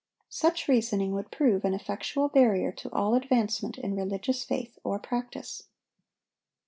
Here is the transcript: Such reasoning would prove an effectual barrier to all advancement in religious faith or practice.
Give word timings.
Such 0.29 0.67
reasoning 0.67 1.11
would 1.13 1.29
prove 1.29 1.63
an 1.63 1.75
effectual 1.75 2.27
barrier 2.27 2.71
to 2.71 2.91
all 2.91 3.13
advancement 3.13 3.77
in 3.77 3.95
religious 3.95 4.43
faith 4.43 4.79
or 4.83 4.97
practice. 4.97 5.67